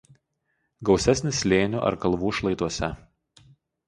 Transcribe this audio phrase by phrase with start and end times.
[0.89, 2.91] Gausesnis slėnių ar kalvų šlaituose.